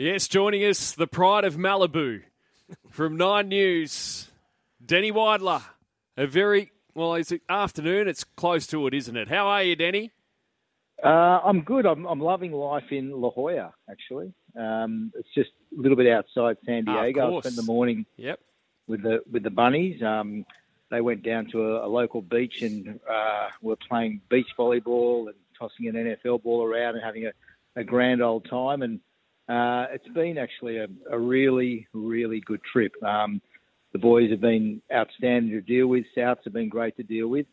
Yes, 0.00 0.28
joining 0.28 0.64
us, 0.64 0.92
the 0.92 1.06
pride 1.06 1.44
of 1.44 1.56
Malibu 1.56 2.22
from 2.88 3.18
Nine 3.18 3.48
News, 3.48 4.30
Danny 4.82 5.12
Weidler. 5.12 5.62
A 6.16 6.26
very 6.26 6.72
well, 6.94 7.16
it's 7.16 7.34
afternoon. 7.50 8.08
It's 8.08 8.24
close 8.24 8.66
to 8.68 8.86
it, 8.86 8.94
isn't 8.94 9.14
it? 9.14 9.28
How 9.28 9.48
are 9.48 9.62
you, 9.62 9.76
Danny? 9.76 10.10
Uh, 11.04 11.40
I'm 11.44 11.60
good. 11.60 11.84
I'm, 11.84 12.06
I'm 12.06 12.18
loving 12.18 12.50
life 12.52 12.90
in 12.90 13.10
La 13.12 13.28
Jolla. 13.28 13.74
Actually, 13.90 14.32
um, 14.58 15.12
it's 15.14 15.28
just 15.34 15.50
a 15.76 15.78
little 15.82 15.98
bit 15.98 16.10
outside 16.10 16.56
San 16.64 16.86
Diego. 16.86 17.36
I 17.36 17.40
spent 17.40 17.56
the 17.56 17.62
morning 17.64 18.06
Yep. 18.16 18.40
with 18.88 19.02
the 19.02 19.22
with 19.30 19.42
the 19.42 19.50
bunnies. 19.50 20.02
Um, 20.02 20.46
they 20.90 21.02
went 21.02 21.22
down 21.22 21.50
to 21.52 21.62
a, 21.76 21.86
a 21.86 21.88
local 21.88 22.22
beach 22.22 22.62
and 22.62 22.98
uh, 23.06 23.50
were 23.60 23.76
playing 23.76 24.22
beach 24.30 24.48
volleyball 24.58 25.26
and 25.26 25.36
tossing 25.58 25.88
an 25.88 25.94
NFL 25.94 26.42
ball 26.42 26.64
around 26.64 26.94
and 26.94 27.04
having 27.04 27.26
a, 27.26 27.32
a 27.76 27.84
grand 27.84 28.22
old 28.22 28.48
time. 28.48 28.80
And 28.80 29.00
uh, 29.50 29.86
it's 29.92 30.08
been 30.14 30.38
actually 30.38 30.76
a, 30.78 30.86
a 31.10 31.18
really, 31.18 31.88
really 31.92 32.40
good 32.40 32.60
trip. 32.72 32.92
Um, 33.02 33.40
the 33.92 33.98
boys 33.98 34.30
have 34.30 34.40
been 34.40 34.80
outstanding 34.94 35.50
to 35.50 35.60
deal 35.60 35.88
with. 35.88 36.04
Souths 36.16 36.44
have 36.44 36.52
been 36.52 36.68
great 36.68 36.96
to 36.98 37.02
deal 37.02 37.28
with. 37.28 37.46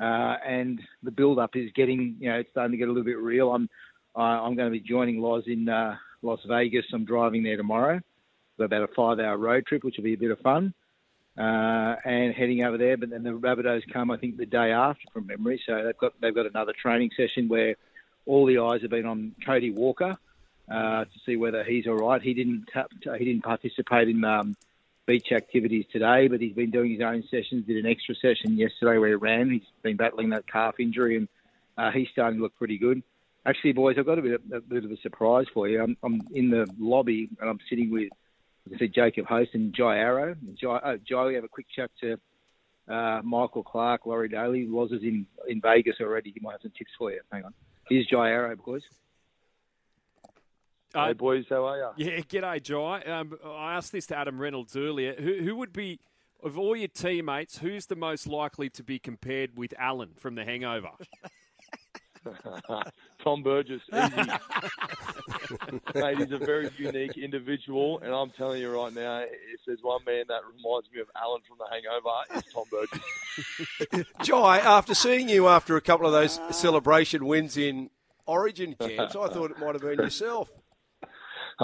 Uh, 0.00 0.36
and 0.46 0.80
the 1.02 1.10
build-up 1.10 1.50
is 1.54 1.70
getting, 1.76 2.16
you 2.18 2.30
know, 2.30 2.36
it's 2.36 2.50
starting 2.50 2.72
to 2.72 2.78
get 2.78 2.88
a 2.88 2.90
little 2.90 3.04
bit 3.04 3.18
real. 3.18 3.52
I'm, 3.52 3.68
I 4.16 4.22
I'm 4.22 4.56
going 4.56 4.72
to 4.72 4.78
be 4.78 4.80
joining 4.80 5.20
Loz 5.20 5.44
in 5.46 5.68
uh, 5.68 5.96
Las 6.22 6.40
Vegas. 6.48 6.86
I'm 6.94 7.04
driving 7.04 7.42
there 7.42 7.58
tomorrow. 7.58 8.00
Got 8.58 8.64
about 8.64 8.88
a 8.90 8.94
five-hour 8.96 9.36
road 9.36 9.66
trip, 9.66 9.84
which 9.84 9.96
will 9.98 10.04
be 10.04 10.14
a 10.14 10.18
bit 10.18 10.30
of 10.30 10.38
fun 10.40 10.72
uh, 11.38 11.96
and 12.04 12.34
heading 12.34 12.64
over 12.64 12.78
there. 12.78 12.96
But 12.96 13.10
then 13.10 13.22
the 13.22 13.30
Rabbitohs 13.30 13.82
come, 13.92 14.10
I 14.10 14.16
think, 14.16 14.38
the 14.38 14.46
day 14.46 14.72
after 14.72 15.02
from 15.12 15.26
memory. 15.26 15.62
So 15.66 15.82
they've 15.84 15.98
got 15.98 16.12
they've 16.20 16.34
got 16.34 16.46
another 16.46 16.72
training 16.80 17.10
session 17.16 17.48
where 17.48 17.76
all 18.24 18.46
the 18.46 18.58
eyes 18.58 18.80
have 18.82 18.90
been 18.90 19.06
on 19.06 19.34
Cody 19.44 19.70
Walker 19.70 20.16
uh, 20.72 21.04
to 21.04 21.18
see 21.26 21.36
whether 21.36 21.62
he's 21.64 21.86
all 21.86 21.96
right. 21.96 22.22
He 22.22 22.34
didn't 22.34 22.68
he 23.18 23.24
didn't 23.24 23.42
participate 23.42 24.08
in 24.08 24.24
um, 24.24 24.56
beach 25.06 25.32
activities 25.32 25.84
today, 25.92 26.28
but 26.28 26.40
he's 26.40 26.54
been 26.54 26.70
doing 26.70 26.92
his 26.92 27.02
own 27.02 27.22
sessions. 27.30 27.66
Did 27.66 27.84
an 27.84 27.90
extra 27.90 28.14
session 28.14 28.56
yesterday 28.56 28.98
where 28.98 29.10
he 29.10 29.14
ran. 29.14 29.50
He's 29.50 29.62
been 29.82 29.96
battling 29.96 30.30
that 30.30 30.46
calf 30.50 30.76
injury, 30.78 31.16
and 31.16 31.28
uh, 31.76 31.90
he's 31.90 32.08
starting 32.12 32.38
to 32.38 32.42
look 32.42 32.56
pretty 32.56 32.78
good. 32.78 33.02
Actually, 33.44 33.72
boys, 33.72 33.96
I've 33.98 34.06
got 34.06 34.18
a 34.18 34.22
bit, 34.22 34.40
a 34.52 34.60
bit 34.60 34.84
of 34.84 34.90
a 34.92 34.96
surprise 34.98 35.46
for 35.52 35.68
you. 35.68 35.82
I'm, 35.82 35.96
I'm 36.04 36.22
in 36.32 36.48
the 36.48 36.64
lobby 36.78 37.28
and 37.40 37.50
I'm 37.50 37.58
sitting 37.68 37.90
with 37.90 38.08
I 38.72 38.78
said 38.78 38.94
Jacob 38.94 39.26
Host 39.26 39.50
and 39.54 39.74
Jai 39.74 39.98
Arrow. 39.98 40.36
Jai, 40.54 40.80
oh, 40.84 40.98
Jai, 41.08 41.26
we 41.26 41.34
have 41.34 41.44
a 41.44 41.48
quick 41.48 41.66
chat 41.74 41.90
to 42.00 42.18
uh, 42.88 43.20
Michael 43.24 43.62
Clarke, 43.62 44.06
Laurie 44.06 44.28
Daley. 44.28 44.66
Loz 44.66 44.92
is 44.92 45.02
in, 45.02 45.26
in 45.48 45.60
Vegas 45.60 45.96
already. 46.00 46.30
He 46.30 46.40
might 46.40 46.52
have 46.52 46.62
some 46.62 46.72
tips 46.76 46.92
for 46.98 47.10
you. 47.10 47.20
Hang 47.32 47.44
on. 47.44 47.54
Here's 47.88 48.06
Jai 48.06 48.30
Arrow, 48.30 48.54
boys. 48.56 48.82
Uh, 50.94 51.06
hey 51.06 51.12
boys, 51.14 51.46
how 51.48 51.66
are 51.66 51.94
you? 51.96 52.06
Yeah, 52.06 52.20
g'day, 52.20 52.62
Jai. 52.62 53.00
Um, 53.02 53.38
I 53.44 53.74
asked 53.74 53.92
this 53.92 54.06
to 54.06 54.16
Adam 54.16 54.38
Reynolds 54.38 54.76
earlier. 54.76 55.14
Who, 55.14 55.38
who 55.38 55.56
would 55.56 55.72
be, 55.72 56.00
of 56.42 56.58
all 56.58 56.76
your 56.76 56.88
teammates, 56.88 57.58
who's 57.58 57.86
the 57.86 57.96
most 57.96 58.26
likely 58.26 58.68
to 58.70 58.82
be 58.82 58.98
compared 58.98 59.56
with 59.56 59.72
Alan 59.78 60.10
from 60.16 60.34
The 60.34 60.44
Hangover? 60.44 60.90
Tom 63.24 63.42
Burgess, 63.42 63.82
easy. 63.92 64.30
Mate, 65.94 66.18
he's 66.18 66.30
a 66.30 66.38
very 66.38 66.70
unique 66.76 67.16
individual, 67.16 67.98
and 67.98 68.14
I'm 68.14 68.30
telling 68.30 68.60
you 68.60 68.70
right 68.70 68.94
now, 68.94 69.20
if 69.20 69.60
there's 69.66 69.82
one 69.82 70.04
man 70.06 70.24
that 70.28 70.42
reminds 70.44 70.88
me 70.94 71.00
of 71.00 71.08
Alan 71.16 71.40
from 71.48 71.58
The 71.58 71.66
Hangover, 71.68 72.10
it's 72.36 72.52
Tom 72.52 72.64
Burgess. 72.70 74.06
Jai, 74.22 74.58
after 74.58 74.94
seeing 74.94 75.28
you 75.28 75.48
after 75.48 75.76
a 75.76 75.80
couple 75.80 76.06
of 76.06 76.12
those 76.12 76.38
celebration 76.56 77.26
wins 77.26 77.56
in 77.56 77.90
Origin 78.26 78.76
camps, 78.78 79.16
I 79.16 79.28
thought 79.28 79.50
it 79.50 79.58
might 79.58 79.74
have 79.74 79.82
been 79.82 79.98
yourself. 79.98 80.48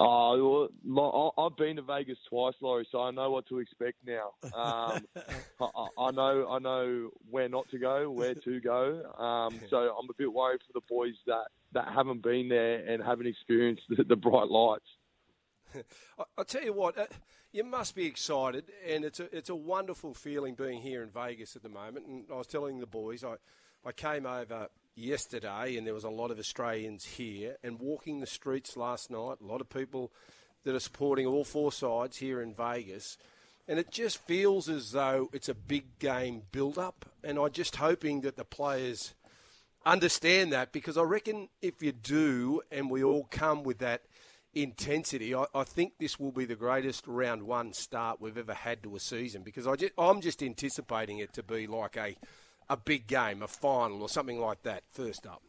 Oh, 0.00 1.32
I've 1.38 1.56
been 1.56 1.76
to 1.76 1.82
Vegas 1.82 2.18
twice, 2.28 2.54
Laurie, 2.60 2.86
so 2.90 3.00
I 3.02 3.10
know 3.10 3.30
what 3.30 3.46
to 3.48 3.58
expect 3.58 3.98
now. 4.06 4.32
Um, 4.54 5.06
I, 5.60 5.86
I- 5.98 6.10
know, 6.12 6.48
I 6.48 6.58
know 6.58 7.10
where 7.30 7.48
not 7.48 7.68
to 7.70 7.78
go, 7.78 8.10
where 8.10 8.34
to 8.34 8.60
go. 8.60 9.02
Um, 9.18 9.58
so 9.70 9.76
I'm 9.98 10.08
a 10.08 10.14
bit 10.16 10.32
worried 10.32 10.60
for 10.66 10.72
the 10.74 10.84
boys 10.88 11.14
that, 11.26 11.44
that 11.72 11.88
haven't 11.94 12.22
been 12.22 12.48
there 12.48 12.84
and 12.86 13.02
haven't 13.02 13.26
experienced 13.26 13.82
the, 13.88 14.04
the 14.04 14.16
bright 14.16 14.48
lights. 14.48 14.84
I, 16.18 16.24
I'll 16.36 16.44
tell 16.44 16.62
you 16.62 16.72
what, 16.72 16.96
uh, 16.98 17.06
you 17.52 17.64
must 17.64 17.94
be 17.94 18.06
excited, 18.06 18.70
and 18.86 19.04
it's 19.04 19.20
a, 19.20 19.34
it's 19.36 19.50
a 19.50 19.54
wonderful 19.56 20.14
feeling 20.14 20.54
being 20.54 20.80
here 20.80 21.02
in 21.02 21.10
Vegas 21.10 21.56
at 21.56 21.62
the 21.62 21.68
moment. 21.68 22.06
And 22.06 22.24
I 22.32 22.36
was 22.36 22.46
telling 22.46 22.78
the 22.80 22.86
boys, 22.86 23.24
I, 23.24 23.34
I 23.84 23.92
came 23.92 24.26
over 24.26 24.68
yesterday, 24.98 25.76
and 25.76 25.86
there 25.86 25.94
was 25.94 26.04
a 26.04 26.10
lot 26.10 26.30
of 26.30 26.38
Australians 26.38 27.04
here, 27.04 27.56
and 27.62 27.78
walking 27.78 28.20
the 28.20 28.26
streets 28.26 28.76
last 28.76 29.10
night, 29.10 29.36
a 29.40 29.46
lot 29.46 29.60
of 29.60 29.68
people 29.68 30.12
that 30.64 30.74
are 30.74 30.80
supporting 30.80 31.26
all 31.26 31.44
four 31.44 31.72
sides 31.72 32.18
here 32.18 32.42
in 32.42 32.54
Vegas. 32.54 33.16
And 33.66 33.78
it 33.78 33.90
just 33.90 34.18
feels 34.26 34.68
as 34.68 34.92
though 34.92 35.28
it's 35.32 35.48
a 35.48 35.54
big 35.54 35.98
game 35.98 36.42
build 36.52 36.78
up, 36.78 37.04
and 37.22 37.38
I'm 37.38 37.52
just 37.52 37.76
hoping 37.76 38.22
that 38.22 38.36
the 38.36 38.44
players 38.44 39.14
understand 39.86 40.52
that 40.52 40.72
because 40.72 40.98
I 40.98 41.02
reckon 41.02 41.48
if 41.62 41.82
you 41.82 41.92
do, 41.92 42.62
and 42.70 42.90
we 42.90 43.02
all 43.02 43.26
come 43.30 43.62
with 43.62 43.78
that 43.78 44.02
intensity, 44.54 45.34
I, 45.34 45.44
I 45.54 45.64
think 45.64 45.94
this 45.98 46.18
will 46.18 46.32
be 46.32 46.44
the 46.44 46.56
greatest 46.56 47.06
round 47.06 47.42
one 47.42 47.72
start 47.72 48.20
we've 48.20 48.38
ever 48.38 48.54
had 48.54 48.82
to 48.82 48.96
a 48.96 49.00
season 49.00 49.42
because 49.42 49.66
I 49.66 49.76
just, 49.76 49.92
I'm 49.98 50.20
just 50.20 50.42
anticipating 50.42 51.18
it 51.18 51.32
to 51.34 51.42
be 51.42 51.66
like 51.66 51.96
a, 51.96 52.16
a 52.70 52.76
big 52.76 53.06
game, 53.06 53.42
a 53.42 53.48
final, 53.48 54.02
or 54.02 54.08
something 54.08 54.40
like 54.40 54.62
that. 54.62 54.82
First 54.90 55.26
up. 55.26 55.42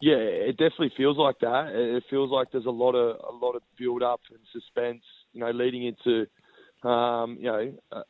Yeah, 0.00 0.16
it 0.16 0.58
definitely 0.58 0.92
feels 0.96 1.16
like 1.16 1.38
that. 1.40 1.70
It 1.72 2.04
feels 2.10 2.30
like 2.30 2.48
there's 2.52 2.66
a 2.66 2.70
lot 2.70 2.92
of 2.92 3.16
a 3.28 3.34
lot 3.34 3.52
of 3.56 3.62
build 3.78 4.02
up 4.02 4.20
and 4.30 4.40
suspense, 4.52 5.02
you 5.32 5.40
know, 5.40 5.50
leading 5.50 5.86
into, 5.86 6.26
um, 6.86 7.38
you 7.40 7.46
know, 7.46 7.72
uh, 7.92 8.02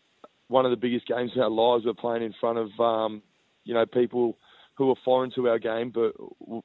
one 0.49 0.65
of 0.65 0.72
the 0.72 0.76
biggest 0.76 1.06
games 1.06 1.31
of 1.37 1.43
our 1.43 1.50
lives. 1.50 1.84
We're 1.87 1.94
playing 1.94 2.25
in 2.25 2.34
front 2.41 2.59
of, 2.59 2.81
um, 2.81 3.22
you 3.65 3.75
know, 3.75 3.87
people 3.87 4.37
who 4.76 4.91
are 4.91 4.97
foreign 5.05 5.31
to 5.37 5.49
our 5.49 5.59
game, 5.59 5.93
but 5.94 6.12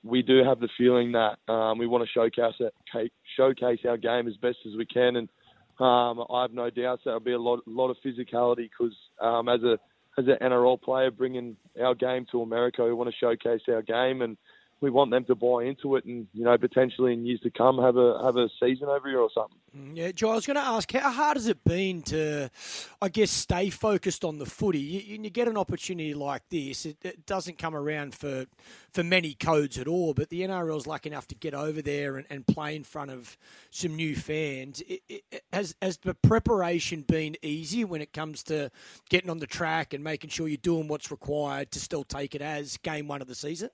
we 0.04 0.22
do 0.22 0.44
have 0.44 0.60
the 0.60 0.70
feeling 0.78 1.14
that 1.14 1.38
um, 1.52 1.78
we 1.78 1.88
want 1.88 2.04
to 2.04 2.12
showcase 2.12 2.56
it, 2.60 2.74
showcase 3.38 3.80
our 3.88 3.98
game 3.98 4.28
as 4.28 4.36
best 4.38 4.58
as 4.68 4.76
we 4.76 4.86
can, 4.86 5.16
and 5.16 5.30
um, 5.80 6.26
I 6.30 6.42
have 6.42 6.52
no 6.52 6.70
doubts 6.70 7.04
that 7.06 7.12
will 7.12 7.20
be 7.22 7.32
a 7.32 7.40
lot, 7.40 7.60
lot 7.66 7.90
of 7.90 7.98
physicality 8.06 8.70
because 8.70 8.96
um, 9.22 9.48
as 9.48 9.62
a 9.64 9.78
as 10.18 10.26
an 10.28 10.38
NRL 10.42 10.82
player 10.82 11.12
bringing 11.12 11.56
our 11.82 11.96
game 11.96 12.26
to 12.32 12.42
America, 12.42 12.84
we 12.84 12.94
want 12.94 13.10
to 13.10 13.16
showcase 13.18 13.62
our 13.70 13.82
game 13.82 14.22
and 14.22 14.38
we 14.82 14.90
want 14.90 15.12
them 15.12 15.24
to 15.26 15.36
buy 15.36 15.64
into 15.64 15.96
it 15.96 16.06
and 16.06 16.28
you 16.34 16.44
know 16.44 16.58
potentially 16.58 17.14
in 17.14 17.26
years 17.26 17.40
to 17.42 17.52
come 17.52 17.78
have 17.78 17.98
a 17.98 18.20
have 18.24 18.36
a 18.36 18.50
season 18.60 18.90
over 18.90 19.08
here 19.08 19.20
or 19.20 19.30
something. 19.34 19.58
Mm, 19.78 19.96
yeah, 19.96 20.12
Joe, 20.12 20.32
I 20.32 20.36
was 20.36 20.46
going 20.46 20.56
to 20.56 20.62
ask, 20.62 20.92
how 20.92 21.12
hard 21.12 21.38
has 21.38 21.48
it 21.48 21.64
been 21.64 22.02
to, 22.04 22.50
I 23.02 23.08
guess, 23.08 23.32
stay 23.32 23.70
focused 23.70 24.26
on 24.26 24.38
the 24.38 24.46
footy? 24.46 24.80
You, 24.80 25.22
you 25.22 25.30
get 25.30 25.48
an 25.48 25.56
opportunity 25.56 26.14
like 26.14 26.42
this, 26.50 26.86
it, 26.86 26.98
it 27.04 27.26
doesn't 27.26 27.58
come 27.58 27.74
around 27.74 28.14
for 28.14 28.48
for 28.92 29.04
many 29.04 29.34
codes 29.34 29.78
at 29.78 29.88
all, 29.88 30.14
but 30.14 30.30
the 30.30 30.42
NRL 30.42 30.78
is 30.78 30.88
lucky 30.88 31.10
enough 31.10 31.28
to 31.28 31.36
get 31.36 31.54
over 31.54 31.82
there 31.82 32.18
and, 32.18 32.28
and 32.30 32.46
play 32.46 32.76
in 32.76 32.84
front 32.84 33.12
of 33.12 33.38
some 33.70 33.96
new 33.96 34.16
fans. 34.16 34.82
It, 34.82 35.02
it, 35.08 35.44
has, 35.54 35.76
has 35.82 35.98
the 36.00 36.14
preparation 36.14 37.04
been 37.04 37.38
easy 37.42 37.86
when 37.86 38.02
it 38.02 38.12
comes 38.12 38.44
to 38.44 38.70
getting 39.10 39.30
on 39.30 39.40
the 39.40 39.48
track 39.48 39.94
and 39.94 40.04
making 40.04 40.32
sure 40.32 40.50
you're 40.50 40.58
doing 40.58 40.90
what's 40.90 41.10
required 41.10 41.72
to 41.72 41.80
still 41.80 42.04
take 42.04 42.36
it 42.36 42.42
as 42.42 42.76
game 42.78 43.08
one 43.08 43.22
of 43.22 43.30
the 43.30 43.36
season? 43.36 43.70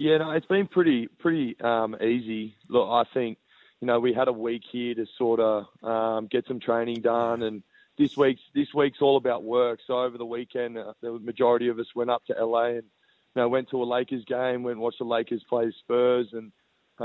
Yeah, 0.00 0.16
no, 0.16 0.30
it's 0.30 0.46
been 0.46 0.66
pretty 0.66 1.08
pretty 1.08 1.60
um, 1.60 1.94
easy. 2.00 2.56
Look, 2.70 2.88
I 2.88 3.04
think 3.12 3.36
you 3.82 3.86
know 3.86 4.00
we 4.00 4.14
had 4.14 4.28
a 4.28 4.32
week 4.32 4.62
here 4.72 4.94
to 4.94 5.04
sort 5.18 5.40
of 5.40 5.66
um, 5.82 6.26
get 6.26 6.46
some 6.48 6.58
training 6.58 7.02
done, 7.02 7.42
and 7.42 7.62
this 7.98 8.16
week's 8.16 8.40
this 8.54 8.72
week's 8.72 9.02
all 9.02 9.18
about 9.18 9.44
work. 9.44 9.80
So 9.86 10.00
over 10.00 10.16
the 10.16 10.24
weekend, 10.24 10.78
uh, 10.78 10.94
the 11.02 11.18
majority 11.18 11.68
of 11.68 11.78
us 11.78 11.94
went 11.94 12.08
up 12.08 12.24
to 12.28 12.32
LA 12.32 12.68
and 12.68 12.76
you 12.76 13.42
know 13.42 13.48
went 13.50 13.68
to 13.72 13.82
a 13.82 13.84
Lakers 13.84 14.24
game, 14.24 14.62
went 14.62 14.76
and 14.76 14.80
watched 14.80 15.00
the 15.00 15.04
Lakers 15.04 15.44
play 15.46 15.70
Spurs, 15.80 16.32
and 16.32 16.50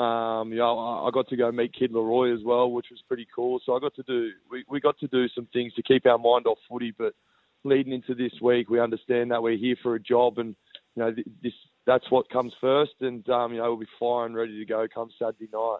um, 0.02 0.54
you 0.54 0.60
know 0.60 0.80
I, 0.80 1.10
I 1.10 1.12
got 1.12 1.28
to 1.28 1.36
go 1.36 1.52
meet 1.52 1.74
Kid 1.74 1.92
Laroi 1.92 2.34
as 2.34 2.46
well, 2.46 2.72
which 2.72 2.88
was 2.92 3.04
pretty 3.10 3.28
cool. 3.36 3.59
So 3.66 3.76
I 3.76 3.82
got 3.82 3.94
to 3.96 4.03
do 4.03 4.32
we, 4.50 4.64
we 4.70 4.80
got 4.80 4.98
to 5.00 5.08
do 5.09 5.28
some 5.36 5.50
things 5.52 5.74
to 5.74 5.84
keep 5.84 6.06
our 6.06 6.18
mind 6.18 6.48
off 6.48 6.59
footy, 6.70 6.94
but 6.98 7.14
leading 7.66 7.91
into 7.91 8.16
this 8.16 8.40
week, 8.41 8.70
we 8.70 8.80
understand 8.80 9.32
that 9.32 9.44
we're 9.44 9.58
here 9.58 9.76
for 9.84 9.96
a 9.96 10.00
job, 10.00 10.38
and 10.38 10.56
you 10.96 11.03
know 11.03 11.12
th- 11.12 11.28
this 11.44 11.52
that's 11.85 12.09
what 12.11 12.29
comes 12.29 12.53
first, 12.59 12.93
and 13.02 13.28
um, 13.29 13.52
you 13.53 13.59
know 13.59 13.70
we'll 13.70 13.78
be 13.79 13.87
fire 13.99 14.26
and 14.26 14.35
ready 14.35 14.58
to 14.59 14.66
go 14.66 14.87
come 14.93 15.09
Saturday 15.20 15.49
night. 15.52 15.78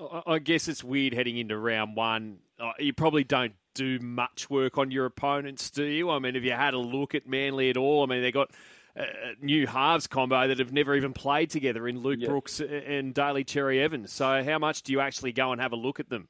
I- 0.00 0.34
I 0.34 0.38
guess 0.38 0.68
it's 0.68 0.84
weird 0.84 1.12
heading 1.14 1.38
into 1.38 1.58
round 1.58 1.96
one. 1.96 2.38
Uh, 2.58 2.72
You 2.78 2.92
probably 2.92 3.24
don't 3.24 3.54
do 3.74 3.98
much 3.98 4.48
work 4.48 4.78
on 4.78 4.90
your 4.92 5.06
opponents, 5.06 5.70
do 5.70 5.84
you? 5.84 6.10
I 6.10 6.18
mean, 6.20 6.34
have 6.34 6.44
you 6.44 6.52
had 6.52 6.74
a 6.74 6.78
look 6.78 7.14
at 7.14 7.26
Manly 7.26 7.68
at 7.70 7.76
all? 7.76 8.02
I 8.04 8.06
mean, 8.06 8.22
they 8.22 8.30
got 8.32 8.50
a 8.96 9.02
a 9.02 9.34
new 9.44 9.66
halves 9.66 10.06
combo 10.08 10.48
that 10.48 10.58
have 10.58 10.72
never 10.72 10.94
even 10.96 11.12
played 11.12 11.50
together 11.50 11.86
in 11.88 12.00
Luke 12.00 12.18
Yeah. 12.20 12.28
Brooks 12.28 12.60
and 12.60 13.14
Daly 13.14 13.44
Cherry 13.44 13.80
Evans. 13.80 14.12
So, 14.12 14.42
how 14.42 14.58
much 14.58 14.82
do 14.82 14.92
you 14.92 15.00
actually 15.00 15.32
go 15.32 15.52
and 15.52 15.60
have 15.60 15.72
a 15.72 15.76
look 15.76 16.00
at 16.00 16.08
them? 16.08 16.28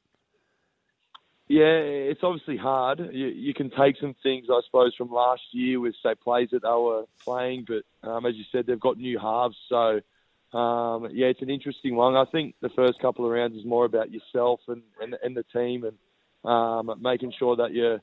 Yeah, 1.49 1.79
it's 1.81 2.21
obviously 2.21 2.57
hard. 2.57 2.99
You, 3.11 3.25
you 3.25 3.55
can 3.55 3.71
take 3.71 3.97
some 3.99 4.15
things, 4.21 4.45
I 4.51 4.61
suppose, 4.65 4.93
from 4.95 5.09
last 5.09 5.41
year 5.51 5.79
with 5.79 5.95
say 6.03 6.13
plays 6.13 6.49
that 6.51 6.61
they 6.61 6.69
were 6.69 7.05
playing, 7.23 7.65
but 7.67 8.07
um, 8.07 8.27
as 8.27 8.35
you 8.35 8.43
said, 8.51 8.67
they've 8.67 8.79
got 8.79 8.97
new 8.97 9.17
halves, 9.17 9.57
so 9.67 9.99
um, 10.55 11.09
yeah, 11.11 11.25
it's 11.27 11.41
an 11.41 11.49
interesting 11.49 11.95
one. 11.95 12.15
I 12.15 12.25
think 12.25 12.53
the 12.61 12.69
first 12.69 12.99
couple 12.99 13.25
of 13.25 13.31
rounds 13.31 13.57
is 13.57 13.65
more 13.65 13.85
about 13.85 14.11
yourself 14.11 14.59
and, 14.67 14.83
and, 15.01 15.15
and 15.23 15.35
the 15.35 15.43
team 15.51 15.85
and 15.85 16.51
um, 16.51 16.95
making 17.01 17.33
sure 17.37 17.55
that 17.55 17.73
you're, 17.73 17.99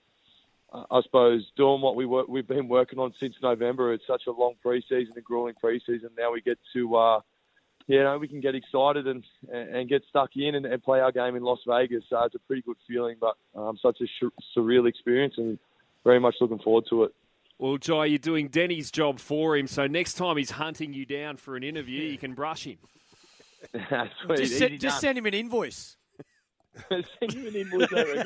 I 0.73 1.01
suppose, 1.03 1.47
doing 1.57 1.81
what 1.81 1.95
we 1.95 2.05
work, 2.05 2.27
we've 2.27 2.49
been 2.49 2.67
working 2.67 2.99
on 2.99 3.15
since 3.21 3.37
November. 3.41 3.93
It's 3.93 4.07
such 4.09 4.27
a 4.27 4.33
long 4.33 4.55
preseason, 4.65 5.17
a 5.17 5.21
grueling 5.21 5.55
preseason. 5.63 6.11
Now 6.19 6.33
we 6.33 6.41
get 6.41 6.59
to, 6.73 6.97
uh, 6.97 7.21
you 7.89 8.03
know, 8.03 8.19
we 8.19 8.29
can 8.29 8.41
get 8.41 8.55
excited 8.55 9.07
and 9.07 9.25
and 9.53 9.89
get 9.89 10.03
stuck 10.09 10.31
in 10.37 10.55
and, 10.55 10.67
and 10.67 10.83
play 10.83 11.01
our 11.01 11.13
game 11.13 11.37
in 11.37 11.43
Las 11.43 11.61
Vegas. 11.67 12.05
So 12.11 12.23
it's 12.25 12.35
a 12.35 12.39
pretty 12.41 12.63
good 12.63 12.77
feeling, 12.87 13.17
but 13.21 13.37
um, 13.55 13.79
such 13.81 14.01
a 14.01 14.07
sh- 14.07 14.33
surreal 14.57 14.89
experience 14.89 15.35
and 15.37 15.59
very 16.05 16.19
much 16.21 16.35
looking 16.41 16.59
forward 16.59 16.85
to 16.91 17.05
it. 17.05 17.15
Well, 17.59 17.79
Jai, 17.79 18.07
you're 18.07 18.19
doing 18.19 18.49
Danny's 18.49 18.91
job 18.91 19.19
for 19.19 19.57
him, 19.57 19.67
so 19.67 19.87
next 19.87 20.15
time 20.15 20.37
he's 20.37 20.51
hunting 20.51 20.93
you 20.93 21.07
down 21.07 21.39
for 21.39 21.57
an 21.57 21.63
interview, 21.63 22.03
you 22.03 22.19
can 22.19 22.35
brush 22.35 22.65
him. 22.67 22.77
Sweet, 23.73 24.37
Just, 24.37 24.41
easy 24.53 24.59
se- 24.59 24.77
just 24.79 25.01
send 25.01 25.17
him 25.17 25.25
an 25.27 25.33
invoice. 25.35 25.97
send 26.91 27.33
him 27.33 27.47
an 27.47 27.57
invoice, 27.57 27.89
I. 27.93 28.25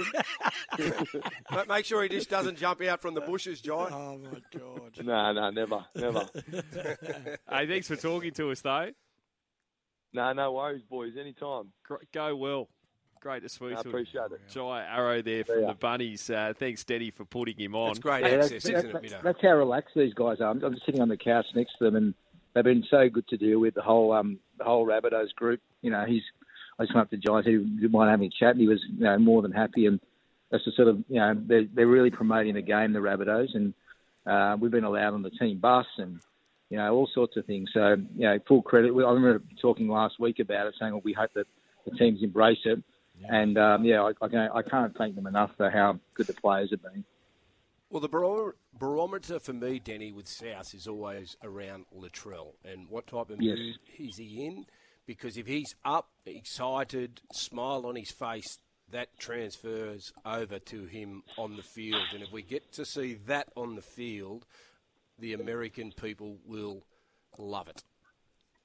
But 1.51 1.69
make 1.69 1.85
sure 1.85 2.03
he 2.03 2.09
just 2.09 2.29
doesn't 2.29 2.59
jump 2.59 2.83
out 2.83 3.01
from 3.01 3.15
the 3.15 3.21
bushes, 3.21 3.61
Jai. 3.61 3.89
Oh 3.93 4.19
my 4.19 4.41
god! 4.53 5.05
No, 5.05 5.33
no, 5.33 5.51
never, 5.51 5.85
never. 5.95 6.27
Hey, 7.49 7.67
thanks 7.67 7.87
for 7.87 7.97
talking 7.97 8.33
to 8.33 8.51
us, 8.51 8.61
though. 8.63 8.91
No, 10.13 10.33
no 10.33 10.53
worries, 10.53 10.83
boys. 10.89 11.13
Anytime. 11.19 11.73
Gr- 11.85 11.97
Go 12.13 12.37
well. 12.37 12.69
Great 13.21 13.43
to 13.43 13.49
speak 13.51 13.73
I 13.73 13.75
to 13.75 13.81
him. 13.83 13.87
appreciate 13.89 14.33
it. 14.33 14.41
Jai 14.49 14.83
Arrow 14.83 15.21
there 15.21 15.45
from 15.45 15.61
ya. 15.63 15.69
the 15.69 15.75
Bunnies. 15.75 16.31
Uh, 16.31 16.55
thanks, 16.59 16.85
Danny, 16.85 17.11
for 17.11 17.27
putting 17.27 17.59
him 17.59 17.75
on. 17.75 17.89
That's 17.89 17.99
great 17.99 18.23
Yeah, 18.23 18.29
access, 18.39 18.51
that's, 18.51 18.65
isn't 18.65 18.93
that's, 18.93 19.05
it, 19.05 19.13
Mido? 19.19 19.23
that's 19.23 19.43
how 19.43 19.57
relaxed 19.57 19.95
these 19.95 20.15
guys 20.15 20.41
are. 20.41 20.49
I'm, 20.51 20.65
I'm 20.65 20.79
sitting 20.87 21.03
on 21.03 21.09
the 21.11 21.19
couch 21.19 21.45
next 21.55 21.73
to 21.79 21.85
them, 21.85 21.97
and 21.97 22.15
they've 22.55 22.65
been 22.65 22.85
so 22.91 23.11
good 23.11 23.29
to 23.29 23.37
deal 23.37 23.59
with. 23.61 23.75
The 23.75 23.83
whole 23.83 24.13
um, 24.13 24.39
the 24.57 24.65
whole 24.65 24.87
Rabbitohs 24.87 25.35
group. 25.35 25.61
You 25.83 25.91
know, 25.91 26.05
he's. 26.07 26.23
I 26.79 26.85
just 26.85 26.95
went 26.95 27.05
up 27.05 27.11
to 27.11 27.19
Jai, 27.19 27.43
said 27.43 27.53
he 27.53 27.59
didn't 27.59 27.93
mind 27.93 28.11
having 28.11 28.27
a 28.29 28.31
chat, 28.31 28.53
and 28.53 28.61
he 28.61 28.67
was 28.69 28.81
you 28.89 29.05
know 29.05 29.19
more 29.19 29.43
than 29.43 29.53
happy. 29.53 29.85
And 29.85 30.01
that's 30.51 30.65
the 30.65 30.73
sort 30.73 30.89
of 30.89 31.05
you 31.11 31.21
know 31.21 31.35
they're 31.37 31.67
they're 31.75 31.87
really 31.87 32.11
promoting 32.11 32.55
the 32.55 32.63
game, 32.63 32.95
the 32.95 33.01
Rabbitohs, 33.01 33.55
and 33.55 33.75
uh, 34.27 34.57
we've 34.59 34.71
been 34.71 34.85
allowed 34.85 35.13
on 35.13 35.21
the 35.23 35.31
team 35.31 35.59
bus 35.59 35.85
and 35.99 36.21
you 36.71 36.79
know 36.79 36.95
all 36.95 37.09
sorts 37.13 37.37
of 37.37 37.45
things. 37.45 37.71
So 37.75 37.97
you 38.17 38.27
know, 38.27 38.39
full 38.49 38.63
credit. 38.63 38.93
I 38.93 39.13
remember 39.13 39.43
talking 39.61 39.89
last 39.89 40.19
week 40.19 40.39
about 40.39 40.67
it, 40.67 40.75
saying 40.81 40.93
well, 40.93 41.03
we 41.05 41.13
hope 41.13 41.31
that 41.35 41.47
the 41.85 41.97
teams 41.97 42.23
embrace 42.23 42.59
it. 42.65 42.83
And 43.29 43.59
um, 43.59 43.85
yeah, 43.85 44.03
I, 44.03 44.13
I, 44.25 44.29
can't, 44.29 44.53
I 44.55 44.63
can't 44.63 44.97
thank 44.97 45.15
them 45.15 45.27
enough 45.27 45.51
for 45.57 45.69
how 45.69 45.99
good 46.15 46.27
the 46.27 46.33
players 46.35 46.71
have 46.71 46.83
been. 46.83 47.05
Well, 47.91 48.01
the 48.01 48.55
barometer 48.79 49.41
for 49.41 49.53
me, 49.53 49.81
Danny, 49.81 50.13
with 50.13 50.29
South 50.29 50.75
is 50.75 50.87
always 50.87 51.37
around 51.43 51.87
Latrell 51.95 52.55
and 52.65 52.89
what 52.89 53.09
type 53.09 53.31
of 53.31 53.43
Yes. 53.43 53.59
mood 53.59 53.79
is 53.99 54.17
he 54.17 54.47
in. 54.47 54.67
Because 55.07 55.37
if 55.37 55.49
he's 55.49 55.75
up, 55.85 56.09
excited, 56.25 57.21
smile 57.33 57.85
on 57.85 57.97
his 57.97 58.13
face, 58.13 58.59
that 58.91 59.19
transfers 59.19 60.13
over 60.25 60.59
to 60.61 60.85
him 60.85 61.25
on 61.37 61.57
the 61.57 61.63
field. 61.63 62.15
And 62.15 62.23
if 62.23 62.33
we 62.33 62.43
get 62.43 62.73
to 62.75 62.85
see 62.85 63.15
that 63.27 63.49
on 63.57 63.75
the 63.75 63.83
field, 63.83 64.47
the 65.21 65.35
American 65.35 65.93
people 65.93 66.39
will 66.47 66.83
love 67.39 67.69
it. 67.69 67.83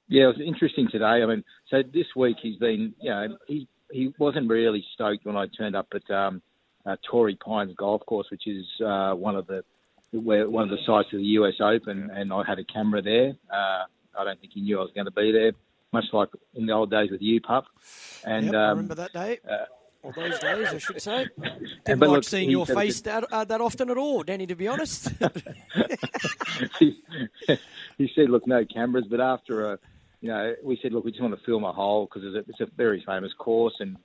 Yeah, 0.08 0.24
it 0.24 0.38
was 0.38 0.40
interesting 0.44 0.88
today. 0.90 1.04
I 1.04 1.26
mean, 1.26 1.44
so 1.70 1.82
this 1.82 2.06
week 2.14 2.36
he's 2.40 2.56
been, 2.56 2.94
you 3.00 3.10
know, 3.10 3.36
he 3.46 3.68
he 3.90 4.12
wasn't 4.18 4.48
really 4.48 4.84
stoked 4.94 5.24
when 5.24 5.36
I 5.36 5.46
turned 5.46 5.76
up 5.76 5.88
at 5.94 6.10
um, 6.10 6.42
uh, 6.84 6.96
Torrey 7.08 7.36
Pines 7.36 7.74
Golf 7.76 8.04
Course, 8.06 8.28
which 8.30 8.46
is 8.46 8.64
uh, 8.84 9.14
one 9.14 9.36
of 9.36 9.46
the 9.46 9.64
where 10.12 10.48
one 10.48 10.64
of 10.64 10.70
the 10.70 10.84
sites 10.86 11.12
of 11.12 11.18
the 11.18 11.26
US 11.40 11.54
Open, 11.60 12.10
and 12.12 12.32
I 12.32 12.42
had 12.46 12.58
a 12.58 12.64
camera 12.64 13.02
there. 13.02 13.34
Uh, 13.52 13.84
I 14.18 14.24
don't 14.24 14.40
think 14.40 14.52
he 14.54 14.60
knew 14.60 14.78
I 14.78 14.82
was 14.82 14.92
going 14.94 15.06
to 15.06 15.10
be 15.10 15.32
there, 15.32 15.52
much 15.92 16.04
like 16.12 16.28
in 16.54 16.66
the 16.66 16.72
old 16.72 16.90
days 16.90 17.10
with 17.10 17.20
you, 17.20 17.40
pup. 17.40 17.66
And 18.24 18.46
Yep, 18.46 18.54
I 18.54 18.64
um, 18.64 18.70
remember 18.70 18.94
that 18.94 19.12
day. 19.12 19.38
Or 20.02 20.12
those 20.12 20.38
days, 20.38 20.68
I 20.68 20.78
should 20.78 21.02
say. 21.02 21.26
Didn't 21.84 22.00
like 22.00 22.10
look, 22.10 22.24
seeing 22.24 22.50
your 22.50 22.66
face 22.66 23.00
that- 23.02 23.22
that, 23.28 23.32
uh, 23.32 23.44
that 23.44 23.60
often 23.60 23.90
at 23.90 23.96
all, 23.98 24.22
Danny, 24.22 24.46
to 24.46 24.54
be 24.54 24.68
honest. 24.68 25.10
he, 26.78 26.98
he 27.98 28.10
said, 28.14 28.30
"Look, 28.30 28.46
no 28.46 28.64
cameras." 28.64 29.06
But 29.08 29.20
after 29.20 29.72
a, 29.72 29.78
you 30.20 30.28
know, 30.28 30.54
we 30.62 30.78
said, 30.82 30.92
"Look, 30.92 31.04
we 31.04 31.10
just 31.10 31.22
want 31.22 31.38
to 31.38 31.44
film 31.44 31.64
a 31.64 31.72
hole 31.72 32.06
because 32.06 32.22
it's 32.24 32.46
a, 32.46 32.50
it's 32.50 32.60
a 32.60 32.74
very 32.76 33.02
famous 33.06 33.32
course." 33.34 33.74
And 33.80 33.96